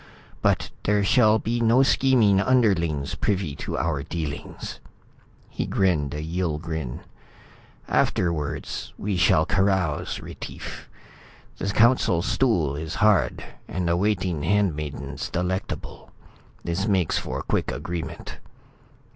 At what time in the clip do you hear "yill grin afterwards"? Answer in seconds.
6.23-8.93